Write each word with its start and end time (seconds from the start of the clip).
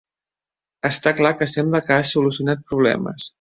Està 0.89 1.13
clar 1.19 1.33
que 1.41 1.49
sembla 1.53 1.83
que 1.91 1.99
has 1.99 2.15
solucionat 2.17 2.65
problemes. 2.73 3.29